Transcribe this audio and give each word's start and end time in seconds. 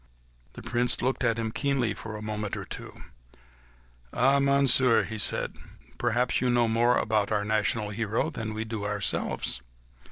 The 0.53 0.63
Prince 0.63 1.03
looked 1.03 1.23
at 1.23 1.37
him 1.37 1.51
keenly 1.51 1.93
for 1.93 2.15
a 2.17 2.23
moment 2.23 2.57
or 2.57 2.65
two. 2.65 2.91
"Faith, 2.91 3.03
then, 4.11 4.45
Monsieur," 4.45 5.03
he 5.03 5.19
said, 5.19 5.55
"perhaps 5.99 6.41
you 6.41 6.49
know 6.49 6.67
more 6.67 6.97
about 6.97 7.31
our 7.31 7.45
national 7.45 7.91
hero 7.91 8.31
than 8.31 8.55
we 8.55 8.65
do 8.65 8.83
ourselves 8.83 9.61